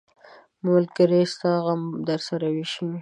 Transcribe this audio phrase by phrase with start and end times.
[0.65, 2.87] ملګری ستا غم درسره ویشي.